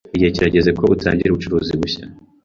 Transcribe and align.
Igihe 0.15 0.29
kirageze 0.35 0.69
ko 0.77 0.83
utangira 0.95 1.31
ubucuruzi 1.31 1.73
bushya. 1.81 2.05